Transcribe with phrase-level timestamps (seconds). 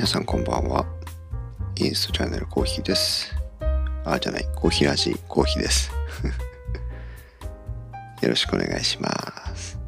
[0.00, 0.86] 皆さんこんばんは。
[1.76, 3.36] インストチャンネルコーヒーです。
[4.02, 5.92] あ、じゃない、コーヒーらしいコーヒーです。
[8.22, 9.10] よろしくお願いしま
[9.54, 9.78] す。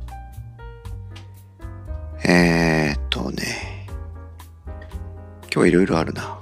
[2.25, 3.89] えー、っとね、
[5.45, 6.39] 今日はいろいろあるな。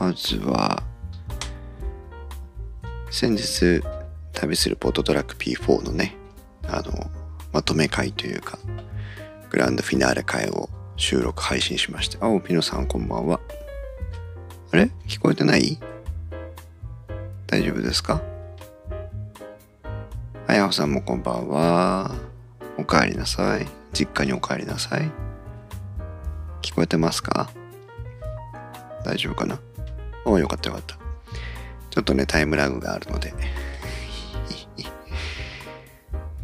[0.00, 0.82] まずは、
[3.10, 3.82] 先日
[4.32, 6.16] 旅するポートトラック P4 のね、
[6.66, 7.10] あの、
[7.52, 8.58] まとめ会というか、
[9.50, 12.16] グランドフィナーレ会を収録配信しまして。
[12.20, 13.38] あ、おピノさんこんばんは。
[14.72, 14.90] あれ？
[15.06, 15.78] 聞こえてない？
[17.46, 18.22] 大丈夫ですか？
[20.46, 22.14] あやほさんもこんばんは。
[22.78, 23.66] お帰りなさい。
[23.92, 25.10] 実家にお帰りなさい。
[26.62, 27.50] 聞こえてますか？
[29.04, 29.60] 大丈夫かな？
[30.24, 30.96] およかったよかった。
[31.90, 33.34] ちょっとね、タイムラグがあるので。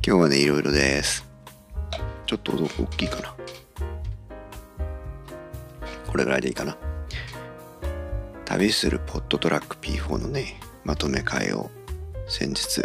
[0.04, 1.26] 今日はね、いろいろです。
[2.26, 3.34] ちょっと音大きいかな。
[6.12, 6.76] これぐらいでいいかな。
[8.44, 11.70] 旅するポットトラック P4 のね、まとめ会を
[12.28, 12.82] 先日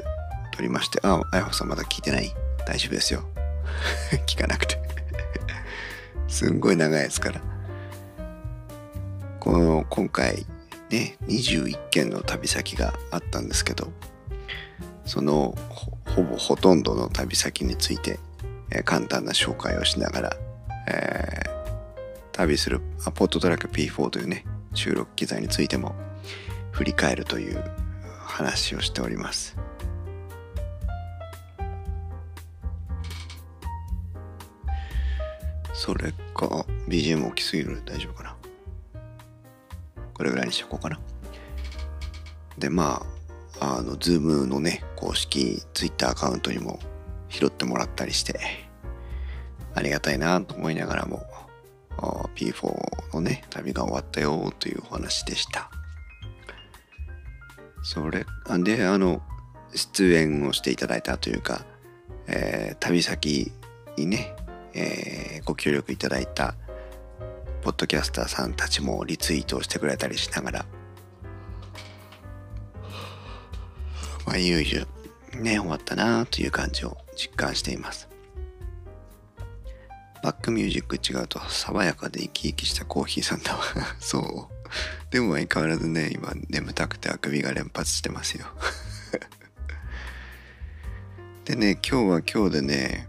[0.54, 2.34] 撮りまして、あ、あやほさんまだ聞いてない？
[2.66, 3.24] 大丈夫ですよ。
[4.26, 4.80] 聞かなくて。
[6.30, 7.42] すんごい長いですから。
[9.42, 10.46] この、今回
[10.90, 13.92] ね、21件の旅先があったんですけど、
[15.06, 15.54] その
[16.06, 18.20] ほぼほとんどの旅先について、
[18.72, 20.38] えー簡単な紹介をしながら、
[20.88, 21.42] え
[22.38, 25.96] 旅するあポットトラック P4 というね収録機材についても
[26.72, 27.64] 振り返るという
[28.20, 29.58] 話をしております。
[35.74, 38.36] それか BGM 大きすぎる大丈夫かな。
[40.14, 41.00] これぐらいにしとこうかな。
[42.60, 43.04] でま
[43.60, 46.78] ああの Zoom のね公式 Twitter アカウントにも
[47.30, 48.40] 拾ってもらったりして
[49.74, 51.26] ありがたいなと思いながらも
[52.36, 55.70] P4 のね旅が終わったよというお話でした。
[57.84, 58.26] それ
[58.60, 59.22] であの
[59.74, 61.66] 出演をしていただいたというか、
[62.28, 63.52] えー旅先
[63.98, 64.36] にね、
[64.74, 66.56] えーご協力いただいた
[67.62, 70.66] ポッドキャスターさんたちもリツイートをしてくれたりしながら
[74.26, 74.86] まあいよいよ
[75.40, 78.07] ね終わったなという感じを実感しています。
[80.28, 83.64] バックミュージック違うと爽やかで生き生きしたコーヒーさんだわ。
[83.98, 85.10] そう。
[85.10, 88.46] でも相変わらずね今眠たくてあくびが連発してますよ。
[91.46, 93.08] でね今日は今日でね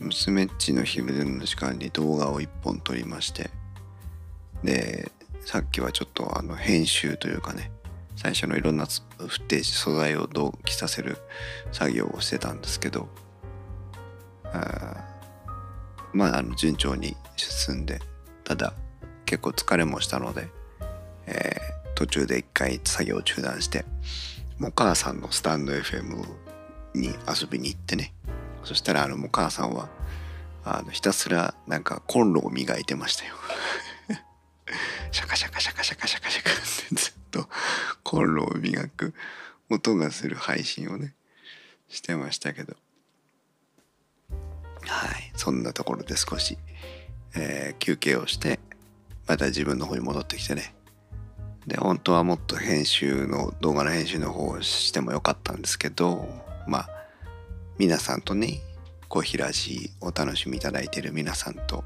[0.00, 3.50] 娘っちの昼寝の時間に動画を一本撮りまして。
[4.64, 5.12] で
[5.44, 7.70] さっきはちょっとあの編集というかね
[8.16, 11.18] 最初のいろんなフッテージ素材を同期させる
[11.70, 13.08] 作業をしてたんですけど
[16.16, 18.00] まああの順調に進んで
[18.44, 18.74] ただ
[19.24, 20.48] 結構疲れもしたので、
[21.26, 23.84] えー途中で一回作業中断して
[24.62, 26.24] お母さんのスタンド FM
[26.94, 28.12] に遊びに行ってね
[28.62, 29.88] そしたらあのお母さんは
[30.62, 33.34] あのひたすらなんかコンロを磨いてましたよ。
[35.12, 36.60] シャカシャカシャカシャカシャカシャカって
[36.94, 37.48] ずっと
[38.02, 39.14] コンロを磨く
[39.70, 41.14] 音がする配信をね
[41.88, 42.76] してましたけど。
[44.86, 45.32] はい。
[45.36, 46.58] そんなところで少し、
[47.34, 48.58] えー休憩をして
[49.26, 50.74] また自分の方に戻ってきてね。
[51.66, 56.28] で本当はもっと編集の動画の編集の方をしてもよかったんですけど
[56.68, 56.88] まあ
[57.76, 58.60] 皆さんとね
[59.08, 61.84] コーヒーラジお楽しみいただいている皆さんと、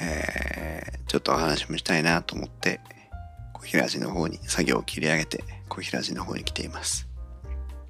[0.00, 2.80] えーちょっとお話もしたいなと思って
[3.54, 7.08] コーヒーラジの方に作業を切り上げてコーヒーラジの方に来ています。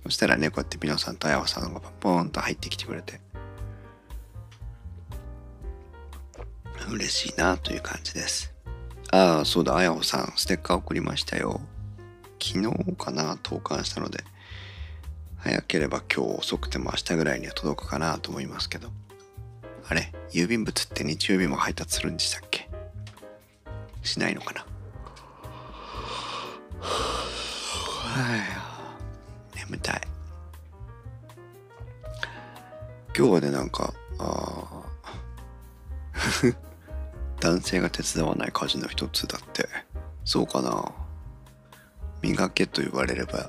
[0.05, 3.21] そしたらねこうやってピノさんとあやほさんがポーンと入ってきてくれて
[6.91, 8.53] 嬉しいなという感じです。
[9.11, 11.61] ああそうだあやほさんステッカー送りましたよ。
[12.41, 14.25] 昨日かな投函したので。
[15.41, 18.91] 早ければ今日遅くても明日ぐらいには届くかなと思いますけど。
[19.89, 22.69] あれ郵便物って日曜日も配達するんでしたっけ？
[24.03, 24.67] しないのかな？
[26.83, 28.37] は
[29.55, 30.01] い眠たい。
[33.17, 34.58] 今日はねなんかあー
[37.49, 39.67] 男性が手伝わない家事の一つだって
[40.25, 40.93] そうかな
[42.21, 43.49] 磨けと言われれば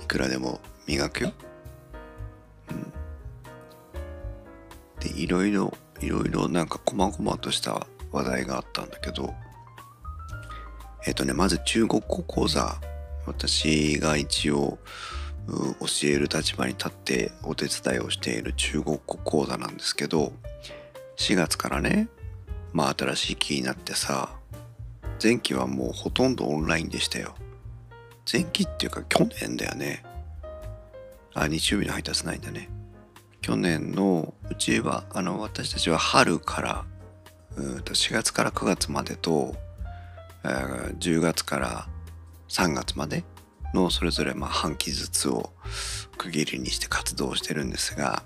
[0.00, 1.32] いくらでも磨くよ。
[2.70, 2.92] うん。
[5.00, 9.34] でいろいろいろいろなんか細々とした話題があったんだけど
[11.04, 12.76] えっ、とねまず中国語講座
[13.26, 14.78] 私が一応
[15.48, 20.32] 教える立場に立ってお手伝いをしている中国語講座なんですけど
[21.16, 22.08] 4月からね
[22.74, 24.28] まあ新しい気になってさ
[25.22, 27.34] 前期はもうほとんどオンラインでしたよ。
[28.30, 30.04] 前期っていうか去年だよね。
[31.32, 32.68] あ日曜日の配達ないんだね。
[33.40, 36.84] 去年のうちはあの私たちは春から
[37.56, 39.54] うんと4月から9月までと、
[40.42, 41.86] 10月から
[42.48, 43.24] 3月まで
[43.72, 45.52] のそれぞれまあ半期ずつを
[46.18, 48.24] 区切りにして活動してるんですが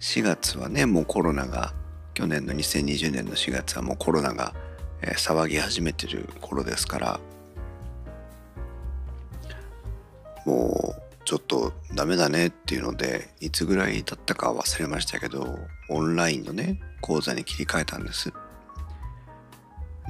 [0.00, 1.74] 4月はねもうコロナが
[2.20, 4.52] 去年の2020年の4月はもうコロナが、
[5.00, 7.20] え、騒ぎ始めてる頃ですから
[10.44, 15.58] もうちょっとダメだねっていうのでいつぐらいだったか忘れましたけど
[15.88, 18.30] オンラインのね講座に切り替えたんです。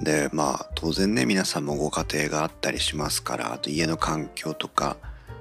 [0.03, 4.97] でまあ当然ね皆さんもご家庭があったりしますからあと家の環境とか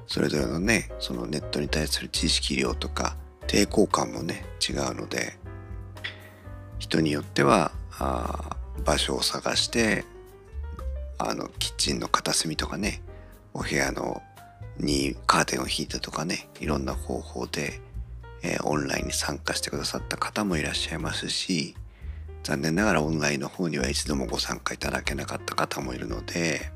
[0.06, 3.16] それぞれのねそのネットに対する知識量とか
[3.48, 5.40] 抵抗感もね違うので
[6.80, 10.06] 人によってはあ場所を探して
[11.18, 13.02] あのキッチンの片隅とかね
[13.54, 14.22] お部屋の
[14.78, 17.82] にカーテンを引いたとかねいろんな方法で、
[18.42, 21.76] えー、オンラインに参加してくださった方もいらっしゃいますし
[22.44, 26.72] 残念ながらオンラインの方には一度もご参加いただけなかった方もいるので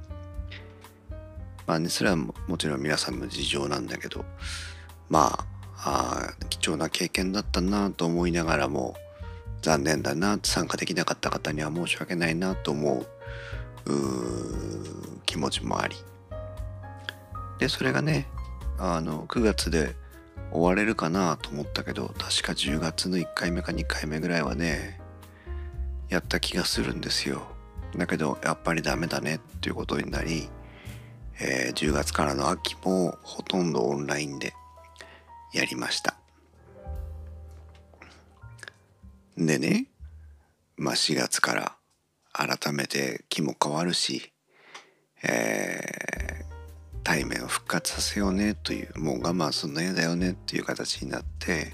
[1.65, 4.25] まあねそれはもちろん皆さんの事情なんだけど
[5.09, 5.45] まあ
[5.85, 8.95] あ貴重な経験だったなと思いながらも
[9.63, 13.05] 残念だな参加できなかった方には申し訳ないなと思
[13.85, 13.91] う
[15.25, 15.95] 気持ちもあり。
[17.59, 18.27] でそれがね
[18.77, 19.95] あの9月で
[20.51, 24.99] 終われるかなと思ったけど確か10月の1回目か2回目ぐらいはね
[26.09, 27.41] やった気がするんですよ。
[27.95, 30.49] だけどやっぱりダメだねっていうことになり、
[31.39, 34.53] えー、10月からの秋もほとんどオンラインで
[35.53, 36.22] やりました。
[39.37, 39.87] でね
[40.77, 41.77] まあ4月から
[42.31, 44.31] 改めて気も変わるし、
[45.23, 46.45] えー、
[47.03, 51.73] 対面を復活させようねというもう我慢すんの嫌だよねっていう形になって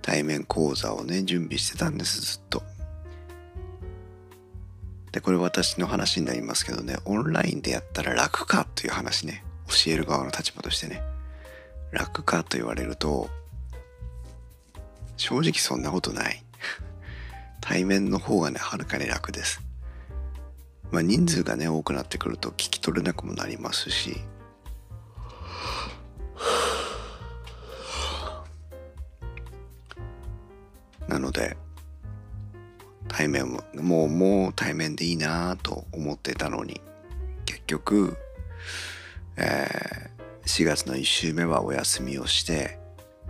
[0.00, 2.62] 対面講座をね準備してたんですずっと。
[5.12, 11.02] でこれ私の話になりますけどねオンラインでやったら楽かという話ね教える側の立場としてね
[11.92, 13.30] 楽かと言われると
[15.16, 16.44] 正直そんなことない
[17.64, 19.62] 対面の方がねはるかに楽です。
[20.90, 24.20] まあ人数がね多くなってくると聞き取れなくもなりますし。
[31.08, 31.56] なので
[33.08, 36.82] 対面ももうもう対面でいいなと思ってたのに
[37.46, 38.16] 結局、
[39.36, 42.78] えー、4月の1週目はお休みをして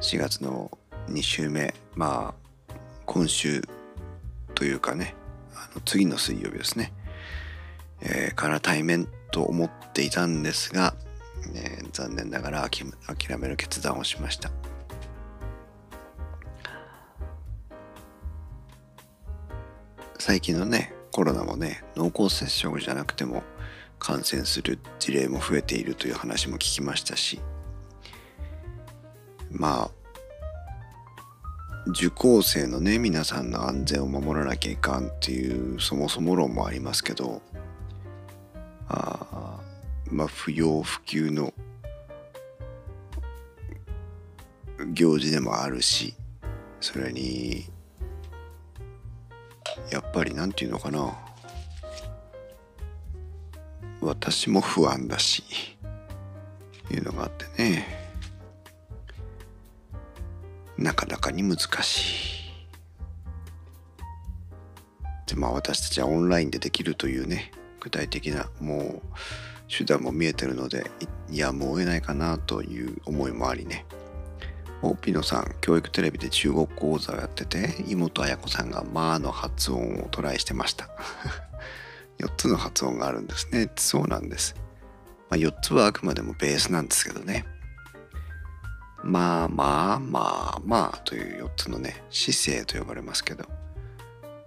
[0.01, 0.77] 4月の
[1.09, 2.75] 2週目まあ
[3.07, 3.63] 今週
[4.55, 5.15] というかね
[5.55, 6.93] あの次の水曜日ですね、
[8.01, 10.95] えー、から対面と思っていたんですが、
[11.53, 14.51] ね、残念ながら諦める決断をしました。
[20.27, 23.43] 最近のねコロナもね濃厚接触じゃなくても
[23.99, 27.41] 感染する事例も増えているという話も聞きましたし
[29.51, 30.04] まあ
[31.87, 37.43] 受講生のね皆さんの安全を守らなきゃいかんっていうそもそも論もありますけど
[38.89, 39.61] あ
[40.07, 41.53] まあ不要不急の
[44.93, 46.15] 行事でもあるし
[46.81, 47.65] それに
[49.91, 51.25] やっぱり何て言うのかな。
[54.05, 55.43] 私も不安だし
[56.91, 58.04] いうのがあってね。
[60.79, 62.45] なかなかに難しい
[65.27, 69.03] でまあ私たちはオンラインでできるというね具体的なもう
[69.69, 70.91] 手段も見えてるので
[71.31, 73.87] いやもう得ないかなという思いもありね
[74.85, 80.91] おピノさん、教育テレビで中国講座をやってて、妹彩子さんがまあの発音をトライしてました。
[82.21, 83.71] 4つの発音があるんですね。
[83.77, 84.55] そうなんです。
[85.31, 87.47] まあ、4つはあくまでもベースなんですけどね。
[89.05, 93.45] まあまあまあまあという4つのね、姿勢と呼ばれますけど、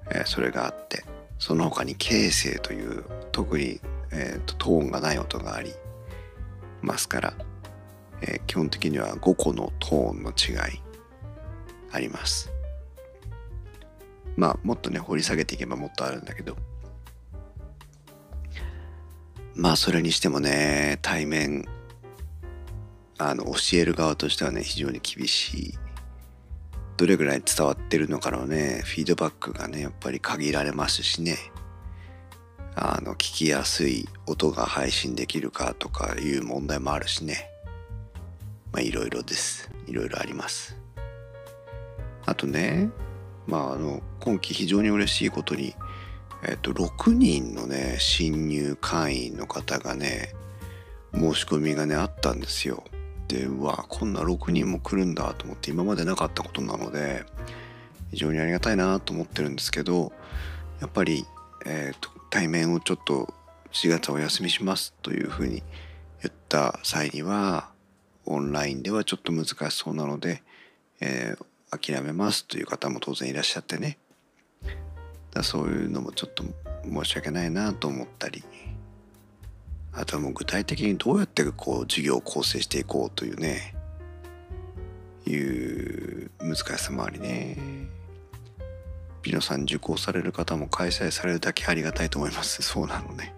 [0.09, 1.05] えー、それがあって、
[1.37, 3.79] その他に形成という特に、
[4.11, 5.73] えーと、トーンがない音があり
[6.81, 7.33] ますから、
[8.21, 10.81] えー、基本的には5個のトーンの違い
[11.91, 12.51] あります。
[14.37, 16.55] まあもっとね掘り下げていけばもっとあるんだけど
[19.55, 21.65] まあそれにしてもね対面
[23.19, 25.77] あの教える側としてはね非常に厳しい。
[26.97, 31.37] どれぐらい伝わってるのかのねフィードバックがねやっぱり限られますしね。
[32.75, 37.49] あの聞きやすい音が配信できるかとかいう問題もあるしね。
[38.71, 39.69] まあいろいろです。
[39.87, 40.77] いろいろあります。
[42.25, 42.89] あとね
[43.47, 45.75] まああの今期非常に嬉しいことに
[46.43, 50.35] えっと6人のね新入会員の方がね
[51.13, 52.83] 申し込みがねあったんですよ。
[53.27, 57.25] でうわこんな6人も来るんだと思って今までなかったことなので
[58.11, 60.11] 非常にありがたいなと思ってるんですけど
[60.79, 61.25] やっぱり、
[61.65, 63.33] えーと、対面をちょっと
[63.71, 65.63] 4月はお休みしますというふうに
[66.21, 67.69] 言った際には
[68.25, 70.43] オンラインではちょっと難しそうなので、
[71.01, 73.97] えー、諦めますという方も当然いらっしゃってね。
[75.33, 76.43] だそういうのもちょっと
[76.83, 78.43] 申し訳ないなと思ったり
[79.97, 83.73] あとはもう具体的にどうやってこう授業を構成していこうというね
[85.25, 87.57] いう難しさもありね。
[89.23, 92.61] ピノさん受講される方も開催されるだけありがたいと思います。
[92.63, 93.33] そうなのね。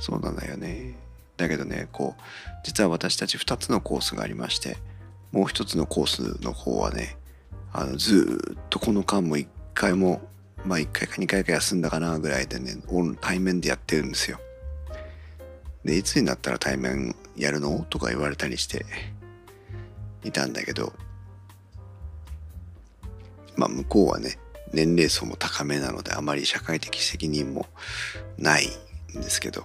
[0.00, 0.96] そうなんだよね。
[1.36, 2.22] だけどねこう
[2.64, 4.76] 実は私たち2つのコースがありまして
[5.32, 7.16] もう一つのコースの方はね
[7.72, 10.20] あのずっとこの間も1回も
[10.66, 12.74] まあ1回か2回か休んだかなぐらいでね
[13.20, 14.40] 対面でやってるんですよ。
[15.84, 17.86] で、いつになったら対面やるの？
[17.88, 18.84] とか言われたりして
[20.24, 20.92] いたんだけど、
[23.56, 24.38] まあ向こうはね、
[24.72, 27.66] 年齢層も高めなのであまり社会的責任も
[28.38, 28.66] ない
[29.16, 29.64] んですけど、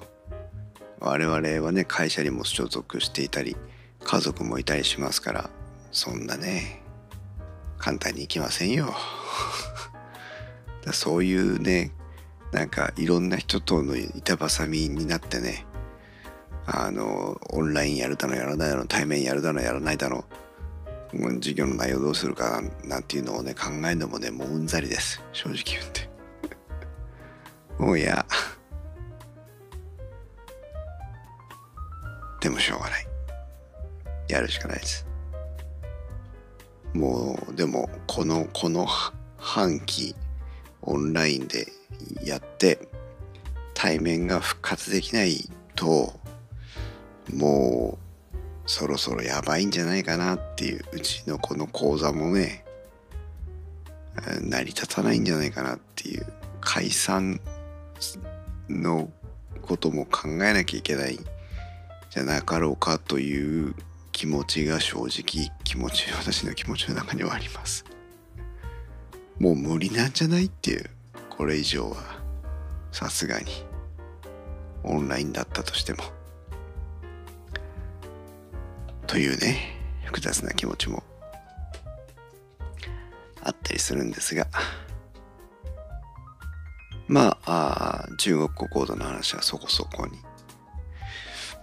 [1.00, 3.56] 我々はね、会社にも所属していたり、
[4.04, 5.50] 家族もいたりしますから、
[5.92, 6.82] そんなね、
[7.78, 8.96] 簡単にいきませんよ。
[10.94, 11.92] そういうね、
[12.52, 15.66] なんかいろんな人との板挟みになってね、
[16.68, 20.26] あのオンラインやるだのやらないだの対面やるだのやらないだの
[21.36, 25.22] 授業の内容どうするかなんていうのをね考えるのもねもううんざりです。
[25.32, 26.10] 正直言って。
[27.78, 28.26] もういや
[32.42, 33.08] でもしょうがない。
[34.28, 35.06] やるしかないです。
[36.94, 38.88] もうでもこのこの
[39.38, 40.16] 半期
[40.82, 41.68] オンラインで
[42.24, 42.88] やって
[43.74, 46.14] 対面が復活できないと
[47.34, 47.98] も
[48.34, 52.66] うそろそろやばいんじゃないかなっていううちのこの講座もね
[54.42, 56.26] 成り立たないんじゃないかなっていう
[56.62, 57.40] 解散
[58.70, 59.10] の
[59.62, 61.20] ことも考えなきゃいけない
[62.10, 63.76] じゃなかろうかという
[64.12, 67.86] 気持ちが正直気持ち私の気持ちの中にはあります。
[69.40, 70.90] もう無理なんじゃないっていう
[71.30, 71.98] これ以上は。
[72.92, 73.48] さすがに。
[74.84, 76.04] オンラインだったとしても。
[79.16, 81.02] というね複雑な気持ちも
[83.42, 84.46] あったりするんですが
[87.08, 90.20] まあ中国語講座の話はそこそこに。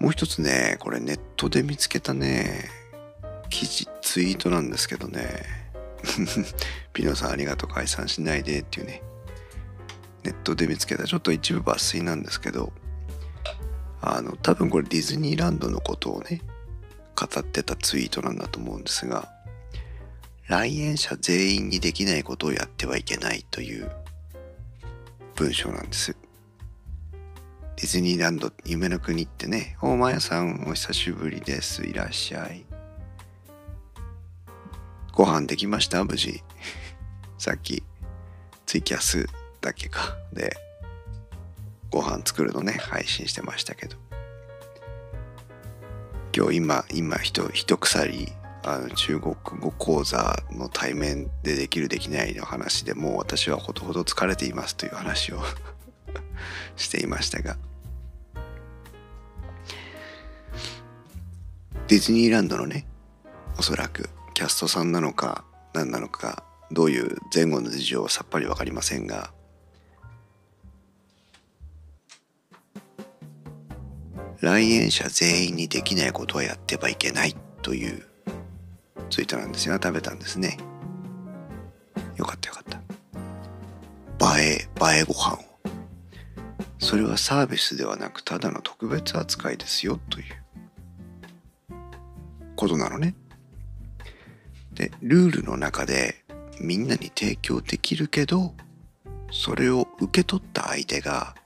[0.00, 2.70] もう一つねこれネットで見つけたね
[3.50, 5.44] 記事ツイートなんですけどね。
[6.94, 9.02] ピノさんありがとう解散しないでっていうね
[10.22, 12.72] ネットで見つけたちょっと一部抜粋なんですけど
[14.00, 16.40] あの多分これディズニーランドのことをね
[17.14, 19.28] 語ってたツイートなんだと思うんですが
[20.48, 23.90] 来園者全員にできないことをやってはいけないという
[25.36, 26.14] 文章なんです。
[27.76, 31.84] ディズニーランド夢の国ってね大前さんお久しぶりです。
[31.84, 32.66] いらっしゃい。
[35.12, 36.04] ご飯できました？
[36.04, 36.42] 無事。
[37.38, 37.82] さっき
[38.66, 39.26] ツイキャス
[39.60, 40.16] だっけか。
[40.32, 40.54] で
[41.90, 43.96] ご飯作るのね配信してましたけど。
[46.34, 48.32] 今日今今一一鎖
[48.64, 55.40] あの中国語講座の対面でできるできないの話でもう私はほどほど疲れていますという話を
[56.76, 57.56] していましたが。
[61.88, 62.86] ディズニーランドのね
[63.58, 69.30] おそらくキャストさんなのか何なのかどういう前後の事情はさっぱり分かりませんが
[74.42, 78.02] 来園者全員にできないことはやってはいけないという
[79.08, 80.58] ツイートなんですよ食べたんですね。
[82.16, 82.64] よかったよかっ
[84.18, 84.36] た。
[84.40, 85.38] 映え映えご飯を。
[86.80, 90.24] それはサービスではなくただの特別扱いですよという。
[92.56, 93.14] ことなのね。
[94.74, 96.16] でルールの中で
[96.60, 98.54] みんなに提供できるけど
[99.30, 101.36] それを受け取った相手が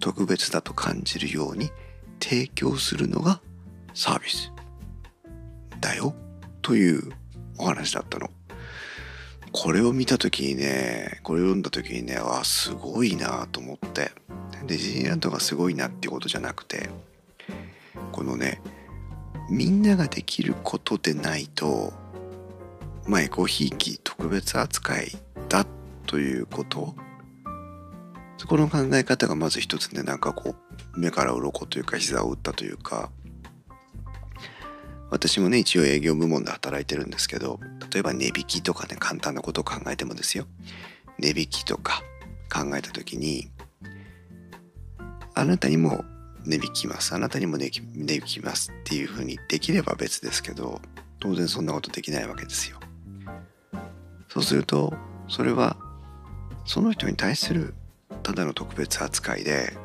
[0.00, 1.70] 特別だと感じるように
[2.20, 3.40] 提供するのが
[3.94, 4.52] サービス
[5.80, 6.14] だよ
[6.62, 7.12] という
[7.58, 8.30] お話だったの。
[9.56, 14.10] これを見た時にねこれを読んだ時にねわあすごいなと思って
[14.66, 16.90] ディズニーランドがすごいなってことじゃなくて
[18.10, 18.60] このね
[19.48, 21.92] みんなができることでないと
[23.06, 25.12] まあエコひいき特別扱い
[25.48, 25.64] だ
[26.08, 26.96] ということ
[28.38, 30.54] そこの考え方がまず一つねなんかこ
[30.96, 33.10] う目から鱗というか膝を打ったというか
[35.10, 37.60] 私もね一応営業部門で働いてるんですけど
[37.92, 40.46] 例えば値引きとかね簡単なことを考えてもですよ。
[41.18, 42.02] 値引きとか
[42.52, 43.48] 考えた時に
[45.34, 46.04] あなたにも
[46.44, 47.14] 値引きます。
[47.14, 50.80] あなたにも値引きますっていうふうにできれば別ですけど
[51.20, 52.78] 当然そんなことできないわけですよ。
[54.28, 54.92] そうすると
[55.28, 55.76] それは
[56.64, 57.74] その人に対する
[58.22, 59.76] ただの特別扱いで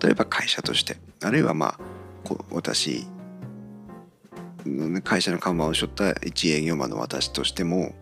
[0.00, 1.78] 例えば会社としてあるいはまあ
[2.24, 3.06] こ私
[5.04, 7.94] 会社の看板を背負った一営業マンの私としても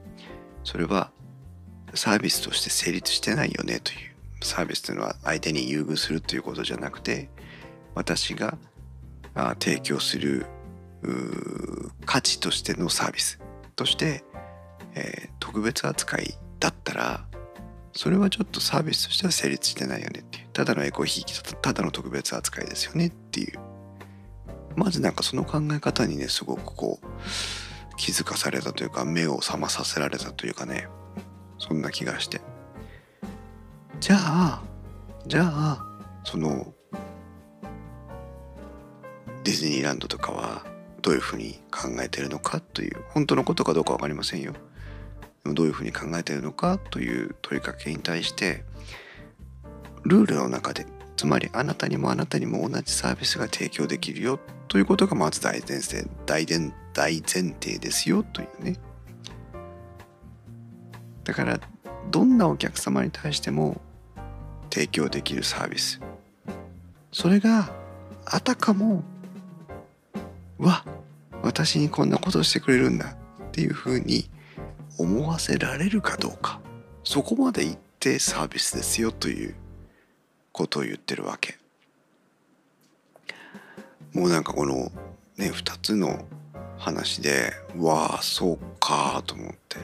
[0.65, 1.11] それは
[1.95, 3.99] サービスとして成立してないよねという
[4.45, 7.29] サービスというのは相手に優遇するということじゃなくて
[7.95, 8.57] 私が
[9.61, 10.47] 提供する
[12.07, 13.41] 価値としてのサービス
[13.77, 14.25] として、
[14.95, 17.27] えー、特別扱いだったら
[17.95, 20.49] それはちょっとサービスとしては成立してないよねっていう。
[20.53, 23.59] ただのエコひいきただの特別扱いですよねっていう。
[24.77, 30.89] まずなんかその考え方にねすごくこう気づかされたというか目を覚まさせられたというかね
[31.59, 32.41] そんな気がして。
[34.01, 34.63] じゃあ
[35.29, 35.87] じゃあ
[36.25, 36.75] その
[39.45, 40.67] ディズニーランドとかは
[41.01, 44.55] どういうふうに考えてるのかという本当のことかどうか分かりませんよ。
[45.53, 48.65] どういうふうに考えているのかという問いかけに対して
[50.05, 50.87] ルールの中で
[51.17, 58.77] つまりあなたにもあなたにも同じサービスが提供できるよということがまず大前提大前大前提ですよというね。
[61.25, 61.61] だから
[62.11, 63.81] どんなお客様に対しても
[64.71, 66.01] 提供できるサービス。
[67.13, 67.71] それが
[68.27, 69.05] あたかも
[70.59, 70.85] わ
[71.43, 73.15] 私にこんなことしてくれるんだ
[73.49, 74.29] っていうふうに
[74.99, 76.61] 思わせられるかどうか。
[77.03, 79.55] そこまで言ってサービスですよという
[80.53, 81.59] ことを言ってるわけ。
[84.13, 84.93] もうなんかこの
[85.37, 86.25] ね2つの
[86.79, 89.79] 話でわあそうかと思って。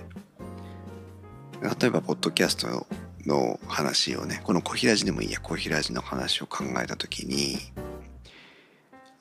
[1.80, 2.86] 例えばポッドキャスト
[3.26, 5.40] の話をねこの小平寺でもいいや。
[5.40, 7.58] 小平寺の話を考えた時に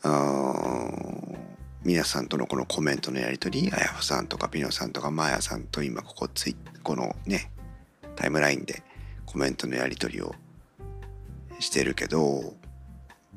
[0.03, 0.93] あ
[1.83, 7.51] 皆さんとのこのコメントのやり取りあやほさんとかピノさんとかマーヤさんと今ここツイこのね
[8.15, 8.83] タイムラインで
[9.25, 10.35] コメントのやり取りを
[11.59, 12.53] してるけど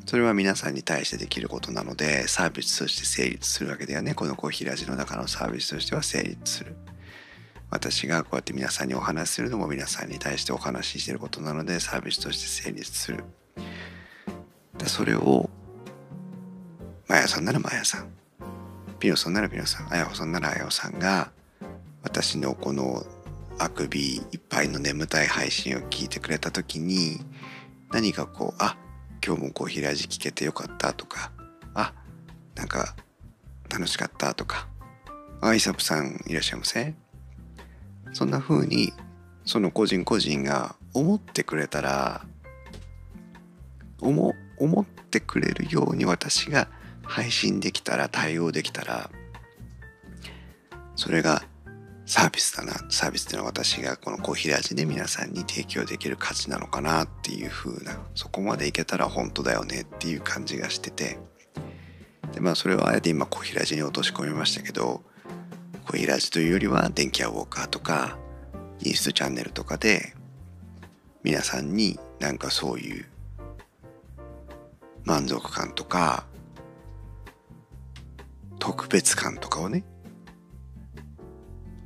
[0.06, 4.14] それは皆さんに対してできることなのでサービスとして成立するわけだよね。
[4.14, 6.74] このコーヒーラジの中のサービスとしては成立する。
[7.70, 13.24] 私がこうやって皆さんにお話しするのも皆さんに対してお話ししてることなのでサービスとして成立する。
[14.76, 15.48] でそれを
[17.08, 18.21] マヤさんならマヤさん。
[19.02, 21.32] ピノさんならピノさんあやほさんならあやほさんが
[22.04, 23.04] 私のこの
[23.58, 27.18] あくびいっぱいの眠たい配信を聞いてくれた時に
[27.90, 28.76] 何かこうあ
[29.26, 31.32] 今日もこう平地聞けてよかったとか
[31.74, 31.92] あ
[32.54, 32.94] なんか
[33.68, 34.68] 楽しかったとか
[35.40, 36.94] あイサプさんいらっしゃいませ？
[38.12, 38.92] そんな風に
[39.44, 42.24] その個人個人が思ってくれたら
[44.00, 46.68] 思思ってくれるように私が
[47.04, 49.10] 配信できたら対応できたら
[50.96, 51.42] それが
[52.04, 52.74] サービスだな。
[52.90, 61.18] サービスっていうのは私がこのコーヒー味で皆さんに提供できる価値なのかなっていう風なそこまでいけたら本当だよねっていう感じがしてて。
[62.32, 65.02] でまあそれをあえて今コーヒーラジに落とし込みましたけど
[65.86, 68.16] コーヒーラジというよりは電気屋ウォーカーとか
[68.82, 70.14] インストチャンネルとかで
[71.22, 73.06] 皆さんになんかそういう
[75.04, 76.24] 満足感とか
[78.62, 79.82] 特別感とかをね。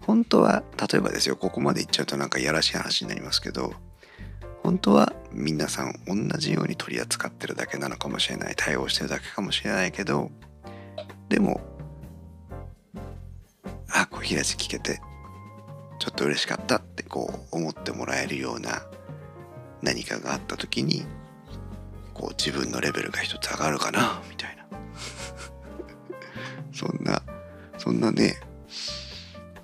[0.03, 3.73] 本当は例えばですよここまで言っちゃうとなんかやらしい話になりますけど
[4.63, 10.31] 本当は皆さん同じように取り扱ってるだけなのかもしれない対応してるだけかもしれないけど
[11.31, 11.61] でも
[13.89, 15.01] あ小平寺聞けて
[15.99, 18.83] ちょっと嬉しかったってこう思ってもらえるような
[19.83, 21.05] 何かがあった時に
[22.13, 24.66] こう自分のレベルが一つ上がるかなみたいな。
[26.77, 27.23] そんな
[27.79, 28.37] そんなね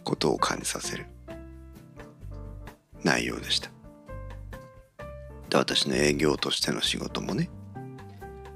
[0.03, 1.07] ことを感じさせる。
[3.05, 3.71] 内容でした。
[5.51, 7.51] で私の営業としての仕事もね。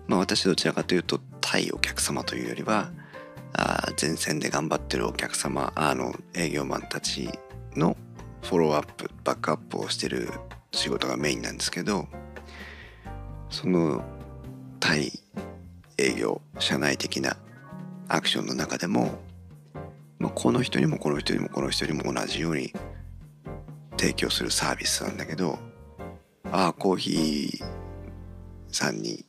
[0.07, 2.91] まあ私どちらかというと対お客様というよりは
[3.53, 7.29] あ前線で頑張ってるお客様あの営業マンたち
[7.75, 7.97] の
[8.43, 10.31] フォローアップバックアップをしてる
[10.73, 12.07] 仕事がメインなんですけど
[13.51, 14.05] その
[14.79, 15.13] 対
[15.99, 17.37] 営業社内的な
[18.09, 19.19] アクションの中でも、
[20.19, 22.73] まあ、この人にもこの人にもこの人にも同じように
[23.99, 25.59] 提供するサービスなんだけど
[26.53, 27.65] ああコーヒー
[28.69, 29.25] さんに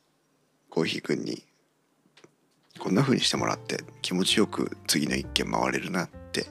[0.69, 1.43] コーヒーくんに
[2.79, 6.45] こんな風にしてもらって気持ちよく次の一件回れるなって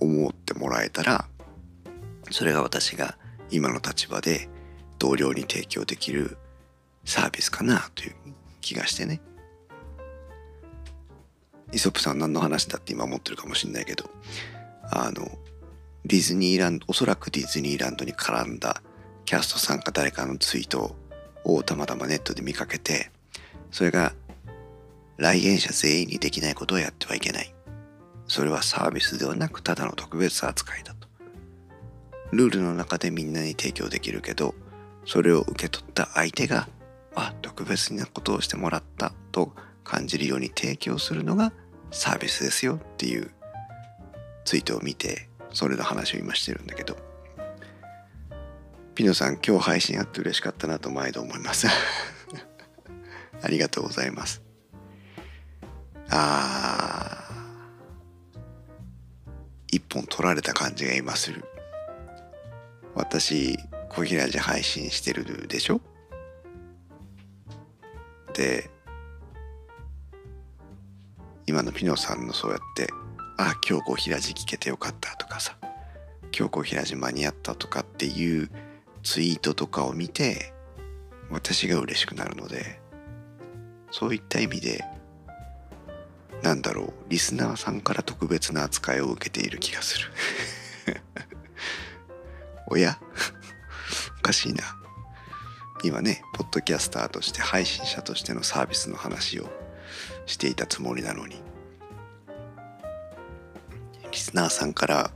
[0.00, 1.26] 思ってもらえたら
[2.30, 3.18] それが私が
[3.50, 4.48] 今の立場で
[4.98, 6.38] 同僚に提供できる
[7.04, 8.14] サービスかなという
[8.60, 9.20] 気がしてね。
[11.72, 14.10] イソップさん何の話だって今思ってるかもしんないけど
[14.90, 15.28] あの
[16.04, 18.82] ディズニーランドおそらくディズニーランドに絡んだ
[19.24, 20.96] キャストさんか誰かのツイート
[21.44, 23.10] をたまたまネットで見かけて
[23.70, 24.12] それが
[25.16, 27.52] 来園者全員にできないことをやってはいけない。
[28.28, 31.08] それはサービスではなくただの特別扱いだと。
[32.32, 34.54] ルールの中でみんなに提供できるけど
[35.04, 36.68] それを受け取った相手が
[37.14, 39.52] あ特別なことをしてもらったと
[39.86, 41.52] 感じるように提供するのが
[41.90, 43.30] サービスですよっていう
[44.44, 46.96] ツイートを見てそれの話を今してるんだけど。
[48.94, 51.66] ピノさん今日配信あって嬉しかったなと毎度思います。
[53.42, 54.42] ありがとうございます。
[56.08, 57.28] あ
[59.70, 61.44] 一本取られた感じが今する。
[62.94, 63.58] 私
[63.90, 65.82] 小平寺配信してるでしょ？
[68.32, 68.70] で
[71.46, 72.88] 今のピノさんのそうやって
[73.38, 75.56] 「あ今日小平寺聞けてよかった」とかさ
[76.36, 78.50] 「今日小平寺間に合った」とかっていう
[79.02, 80.52] ツイートとかを見て
[81.30, 82.80] 私が嬉しくなるので
[83.92, 84.84] そういった意味で
[86.42, 90.12] なんだろうリスナーさんから特別な扱いを受けている気がする。
[92.68, 92.98] おや？
[94.18, 94.64] おかしいな。
[95.82, 99.65] 今ねポッドキャスターとして配信者としてのサービスの話を
[100.26, 101.42] していたつもりなのに。
[104.12, 105.10] リスナーさんから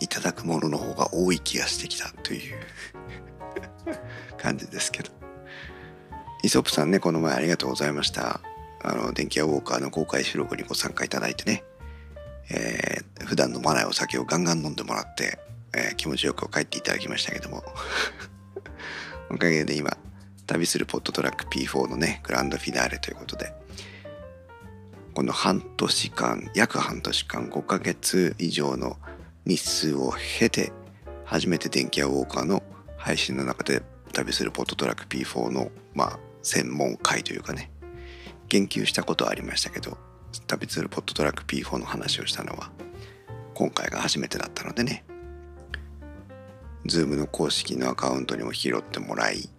[0.00, 2.56] いただくものの方が多い気がしてきたという。
[4.36, 5.10] 感じですけど。
[6.42, 8.40] イソップさんねこの前ありがとうございました。
[8.84, 11.62] あの電気屋ウォーカーの公開収録にご参加いただいてね、
[12.50, 15.38] えー、普段飲まないお酒をガンガン飲んでもらって、
[15.72, 17.62] えー、気持ちよく帰っていただきましたけども。
[19.30, 19.96] おかげで今
[20.46, 23.54] 旅するポットトラック P4 のねグランドフィナーレということで
[25.14, 28.96] この半年間約半年間5ヶ月以上の
[29.44, 30.72] 日数を経て
[31.24, 32.62] 初めて電気屋ウォーカーの
[32.96, 37.70] 配信の中で旅するポットトラック P4 のまあ専門会というかね
[38.48, 39.98] 言及したことはありましたけど
[40.46, 42.70] 旅するポットトラック P4 の話をしたのは
[43.52, 45.04] 今回が初めてだったのでね
[46.86, 49.50] Zoom の公式のアカウントにも拾ってもらい、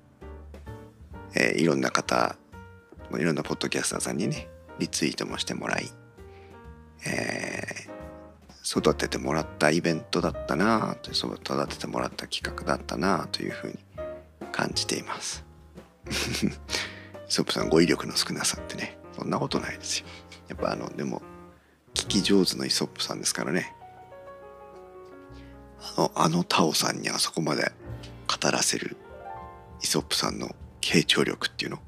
[1.35, 2.37] えー、いろんな方
[3.11, 4.47] いろんなポッドキャスターさんにね
[4.79, 5.89] リツイートもしてもらい、
[7.05, 13.79] えー、育ててもらったイベントだったなと育ててもらった企画だったなというふうに
[14.51, 15.43] 感じています。
[17.27, 20.05] ソップさん語彙力の少なさってねそんなことないですよ。
[20.49, 21.21] やっぱあのでも
[21.93, 23.75] 聞き上手のイソップさんですからね。
[25.97, 27.71] あのあのタオさんにあそこまで
[28.27, 28.97] 語らせる
[29.81, 31.79] イソップさんの傾聴力っていうの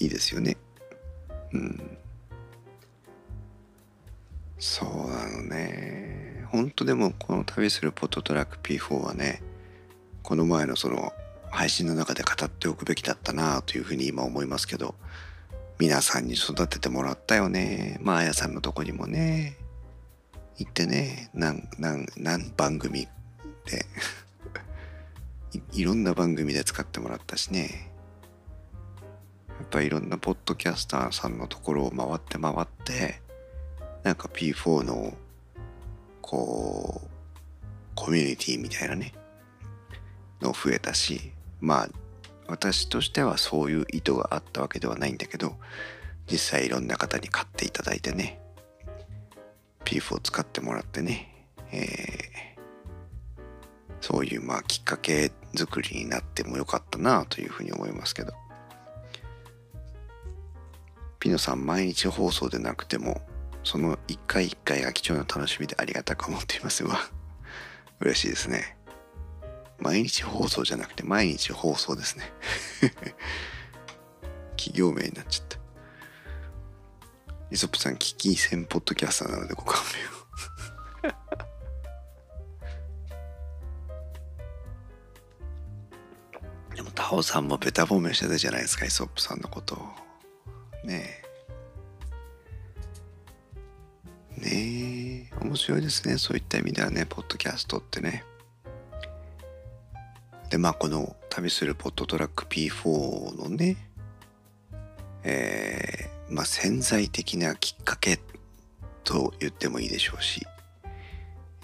[0.00, 0.56] いいですよね。
[1.52, 1.98] うん。
[4.58, 6.44] そうなのね。
[6.50, 9.40] 本当でもこの旅するポットトラック P4 はね
[10.22, 11.12] この前のその
[11.50, 14.94] 配信の中で語っておくべきだったなというふうに今思いますけど
[15.78, 17.98] 皆さんに育ててもらったよね。
[18.02, 19.56] まああやさんのとこにもね。
[20.58, 23.08] 行ってね何何何番組
[23.66, 23.86] で。
[25.72, 27.89] いろんな番組で使ってもらったしね。
[29.70, 33.20] ぱいろんなポッドキャスターさんのところを回って回って
[34.02, 35.14] なんか P4 の
[36.20, 37.08] こう
[37.94, 39.12] コミュニティみたいなね
[40.40, 41.88] の増えたしまあ
[42.48, 45.54] 私としてはそういう意図があったわけではないんだけど
[46.30, 48.40] 実際いろんな方に買っていただいてね
[49.84, 53.40] PF を使ってもらってね、えー、
[54.00, 58.39] そういうまあきっかけ作りになってもよかったなというふうに思いますけど。
[61.20, 63.20] ピノさん毎日放送でなくても
[63.62, 66.98] その一回一回が貴重な楽しみでありがたく思っていますわ。
[68.00, 68.78] 嬉しいですね。
[69.78, 72.32] 毎日放送じゃなくて毎日放送ですね。
[74.56, 75.58] 企業名になっちゃった。
[77.50, 81.12] イソップさん危機戦ポッドキャスターなのでご勘弁
[86.72, 86.76] を。
[86.76, 89.99] でもタオさんもべた褒めしてたじゃないですかイソップさんのことを。
[90.84, 91.22] ね
[94.36, 94.40] え。
[94.40, 96.18] ねえ面白いですね。
[96.18, 98.24] そういった意味ではねポッドキャストってね。
[100.50, 103.76] でまあこの旅するポットトラック P4 のね
[105.22, 108.18] えー、まあ潜在的なきっかけ
[109.04, 110.46] と言ってもいいでしょうし、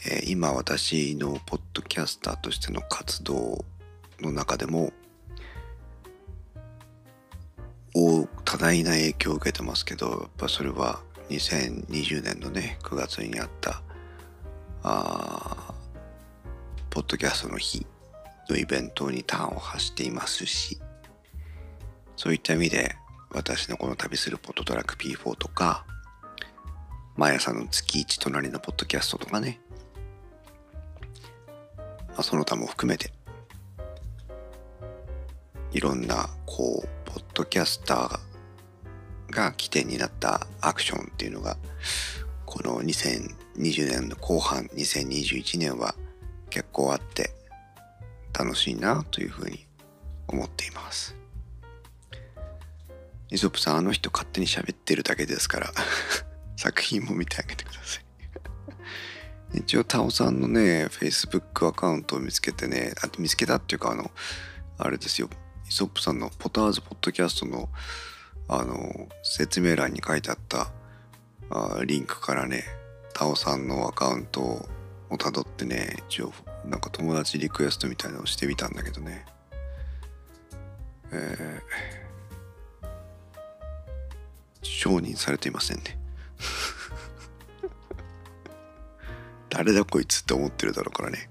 [0.09, 3.65] えー、今私のポッドキャスターとしての活動
[4.21, 4.93] の中でも
[7.95, 13.83] 大多大な影響を受けてますけどやっぱそれは2020年のね9月にあった
[14.85, 15.75] あ
[16.89, 17.85] ポッドキャストの日
[18.49, 20.79] のイベントに端を発していますし
[22.17, 22.95] そういった意味で
[23.31, 25.85] 私のこの旅するポットトラック P4 とか
[27.17, 29.59] 毎朝の月一隣のポッドキャストとかね、
[31.77, 33.13] まあ、その他も含めて
[35.73, 38.26] いろんなこうポッドキャスター
[39.31, 41.57] が起点になったアクションっていうのが
[42.45, 45.95] この2020年の後半2021年は
[46.51, 47.31] 結構あって
[48.33, 49.67] 楽しいなというふうに
[50.29, 51.17] 思っています。
[53.31, 55.73] イソップさんあの人勝手に喋ってるだけですから
[56.57, 58.07] 作品も見てあげてください。
[59.55, 64.11] 一応タオさんのね Facebook アカウントを見つけてねあ見つけたっていうかあの
[64.79, 65.29] あれですよ。
[65.69, 67.69] イソップさんのポターズポッドキャストの
[68.49, 70.71] あの説明欄に書いてあった
[71.51, 72.65] あリンクからね
[73.15, 74.67] タオさんのアカウント
[75.11, 76.33] をたどってね一応
[76.65, 79.25] なんか友達リクエストみたいなのをしてみたんだけどね。
[81.13, 82.87] えー、
[84.63, 85.97] 承認されていませんね。
[89.49, 91.31] 誰だこいつって思ってるだろうからね。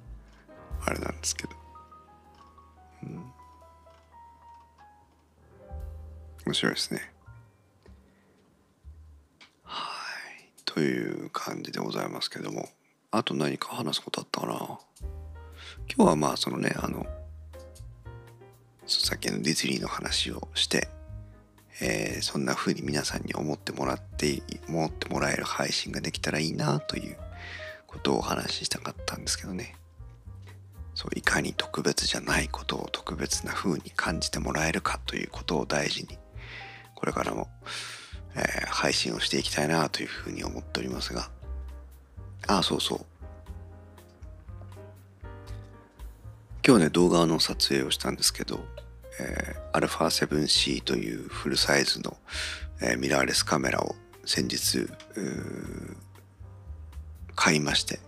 [0.85, 1.55] あれなんですけど、
[6.45, 7.11] 面白いですね。
[9.63, 9.81] は
[10.39, 10.51] い。
[10.65, 12.69] という感じでございますけども。
[13.11, 14.53] あと何か話すことあったかな？
[15.95, 17.05] 今日はまあそのねあの
[18.85, 20.89] さっきのディズニーの話をして、
[21.81, 27.17] えー、そんな風に皆さんに思ってもらって思ってもらえる配信ができたらいいなという
[27.87, 29.75] ことをお話ししたかったんですけどね。
[30.93, 36.17] そういかに特別じゃないことを特別な風に感じてもらえるかということを大事に
[37.05, 37.47] これからも、
[38.35, 41.29] えー、配信をしていきたいなというふうに思っておりますが。
[42.47, 43.05] ああそうそう。
[46.65, 48.65] 今日ね動画の撮影をしたんですけど、
[49.19, 52.17] えー、α7C というフルサイズの、
[52.81, 53.93] えー、ミラーレスカメラを
[54.25, 54.89] 先日
[57.35, 57.99] 買いまして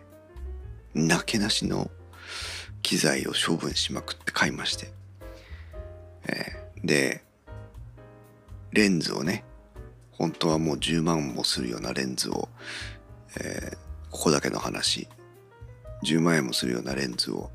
[0.95, 1.91] なけなしの
[2.81, 4.91] 機材を処分しまくって買いまして、
[6.27, 7.26] えー、で
[8.71, 9.43] レンズをね
[10.11, 12.49] 本当はもう10万もするようなレンズを、
[13.39, 13.77] えー、
[14.09, 15.07] ここだけの話。
[16.03, 17.49] 10万円もするようなレンズを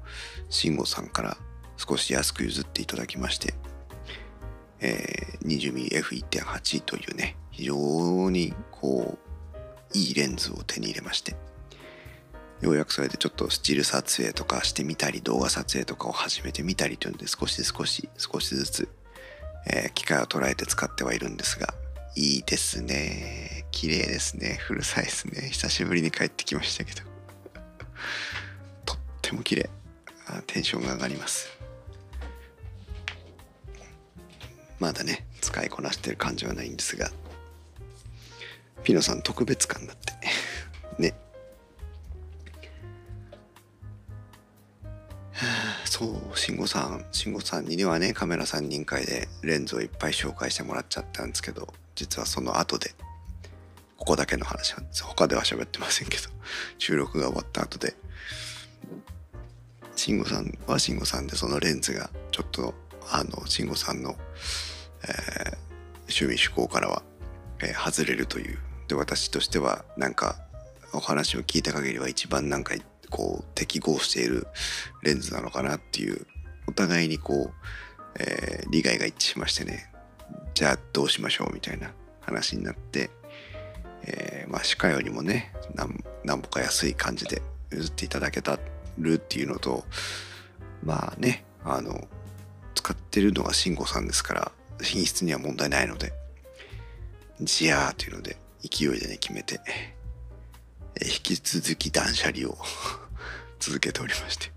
[0.49, 1.37] 慎吾さんから
[1.77, 3.55] 少し安く譲っていただきまして、
[4.81, 9.19] えー、20mmF1.8 というね非常にこ
[9.95, 11.37] ういいレンズを手に入れまして
[12.61, 18.89] ようやくそれでちょっとスチール撮影とかしてみたり動画撮影とかを始めてみたりというので少し少し少しずつ、
[19.67, 21.75] えー、機械を捉えて使ってはいるんですが
[22.15, 23.65] いいですね。
[23.71, 24.59] 綺麗ですね。
[24.61, 25.49] フルサイズね。
[25.51, 27.01] 久しぶりに帰ってきましたけど。
[28.85, 29.71] とっても綺麗。
[30.27, 31.49] あテンションが上がります。
[34.79, 37.11] まだね使いこなしてる感じはないんですが。
[38.85, 40.13] ピノさん特別感だって。
[41.01, 41.15] ね。
[45.33, 45.47] は
[45.82, 45.82] あ。
[45.93, 52.95] そう慎吾さん慎吾さんにはねカメラ3人会でレンズをいっぱい紹介してもらっちゃったんですけど実はその後で
[53.99, 55.05] ここだけの話なんです。
[55.05, 56.31] 他では喋ってませんけど
[56.79, 57.95] 収録が終わった後で。
[59.95, 62.73] 慎吾さんは慎吾さんでそのレンズがちょっと
[63.11, 64.17] あの慎吾さんの、
[65.03, 65.57] えー、
[66.09, 67.03] 趣味趣向からは、
[67.61, 68.59] えー、外れるという。
[68.89, 70.37] で私としてはなんか
[70.95, 72.75] お話を聞いた限りは一番なんか
[73.13, 74.47] こう適合している
[75.03, 76.27] レンズなのかなっていう
[76.67, 77.53] お互いにこう、
[78.19, 79.91] えー、利害が一致しましてね
[80.55, 83.11] じゃあどうしましょうみたいな話になって、
[84.05, 85.53] えー、まあ歯科よりもね
[86.25, 88.59] なんぼか安い感じで譲っていただけた
[88.99, 89.85] るっていうのと
[90.83, 92.09] まあねあの
[92.75, 96.13] 使ってるのが慎吾さんですから品質には問題ないので
[97.41, 99.61] じゃあというので勢いでね決めて、
[101.01, 102.57] え引き続き断捨離を
[103.61, 104.53] 続けておりまして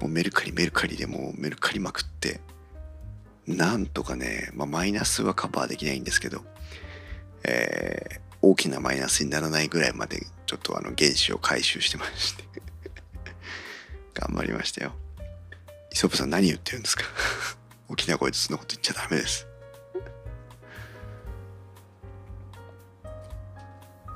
[0.00, 2.40] もうメルカリメルカリでもうメルカリまくって
[3.46, 6.42] なんとかね、まあ、マイナスはカバーできないんですけど、
[7.44, 12.44] えー、大きなマイナスにならないぐらいまでちょっとあの原子を回収してまして
[14.14, 14.94] 頑張りましたよ。
[15.92, 17.04] イソップさん何言ってるんですか？
[17.88, 19.46] 大きな声でそんなこと言っちゃダメです。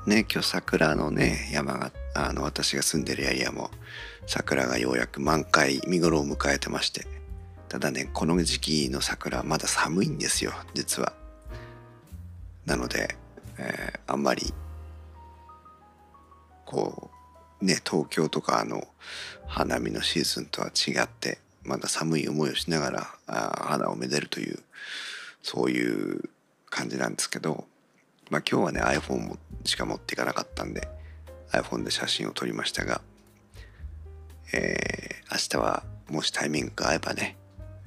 [0.09, 3.69] ね今日桜のね山があの私が住んでるエリアも
[4.25, 7.05] 桜がようやく満開見頃を迎えてまして。
[7.69, 11.13] ただねこの時期の桜まだ寒いんですよ実は。
[12.65, 13.15] なので、
[13.59, 14.51] えー、あんまり
[16.65, 17.11] こ
[17.61, 18.87] うね東京とかあの
[19.45, 24.57] 花見のシーズンとは違ってまだ寒い思いをしながらあ花をめでるという
[25.43, 26.23] そういう
[26.71, 27.65] 感じなんですけど。
[28.29, 30.87] まあ今日はね iPhone もしか持っていかなかったんで
[31.51, 33.01] iPhone で写真を撮りましたが、
[34.53, 37.39] えー、明日はもしタイミングが合えばね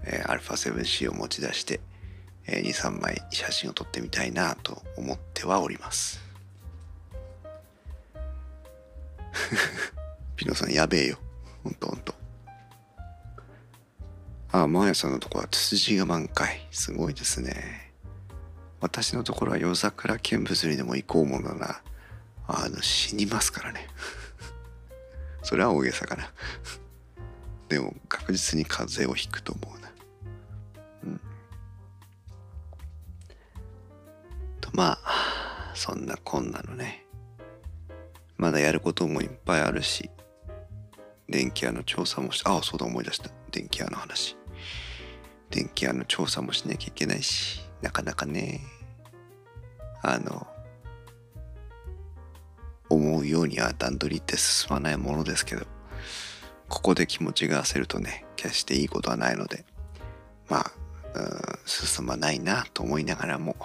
[0.05, 1.81] えー、α7C を持ち出して、
[2.46, 6.20] えー、23枚写真を撮ってみたいなと思ってはおります。
[10.37, 11.18] ピノさんやべえよ。
[11.62, 12.14] ほんとほんと。
[14.50, 16.68] ああマーヤさんのとこはツツジが満開。
[16.70, 17.91] すごいですね。
[18.83, 21.81] 私のところは夜桜見物にでも行こうものな
[22.49, 23.87] あの死にますからね。
[25.42, 26.33] それは大げさかな。
[27.71, 29.92] でも確実に風邪をひくと思うな。
[31.05, 31.21] うん。
[34.61, 37.07] とまあそんなこんなのね。
[38.37, 40.11] まだやることもいっぱいあるし
[41.29, 43.31] 電気屋の調査もしああそうだ思い出した。
[43.53, 44.37] 電気屋の話。
[45.51, 47.71] 電気屋の調査もしなきゃいけないし。
[47.83, 48.61] なかなかね
[50.03, 50.47] あの
[52.88, 55.66] 思うようには段取りって進まないものですけど
[56.68, 59.64] ここで気持ちが焦るとね決していいことはないので
[60.49, 60.73] まあ
[61.66, 63.57] 進まないなと思いながらも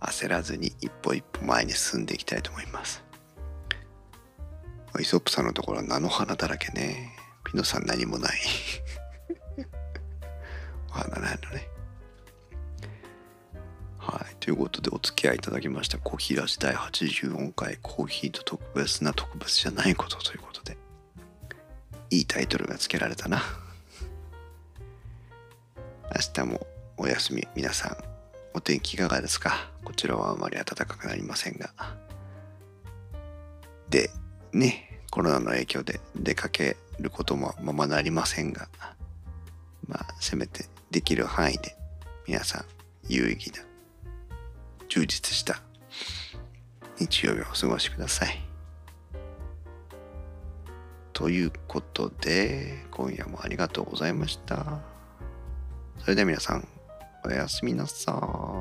[0.00, 3.04] 焦らずに一歩一歩前に進んでいきたいと思います。
[5.00, 7.16] イソップさんのところは菜の花だらけね。
[7.44, 8.38] ピノさん何もない
[10.90, 11.71] お花ないのね。
[14.04, 14.34] はい。
[14.40, 20.76] ということでお付き合いいただきましたコーヒーラジ第84回コーヒーと特別な特別じゃないことということで
[22.10, 23.40] いいタイトルが付けられたな。
[26.14, 27.96] 明日もお休み皆さん
[28.52, 29.70] お天気いかがですか？
[29.84, 31.72] こちらはあまり暖かくなりませんが。
[33.88, 34.10] で、
[34.52, 38.68] ね、コロナの影響で出かけることもままなりませんが、
[39.86, 41.76] まあ、せめてできる範囲で
[42.26, 42.64] 皆さん
[43.08, 43.62] 有意義な、
[44.94, 45.62] 充実した
[46.98, 48.38] 日曜日をお過ごしください。
[51.14, 54.82] ということで、今夜もありがとうございました。
[55.98, 56.68] それでは皆さん、
[57.24, 58.51] おやすみなさい。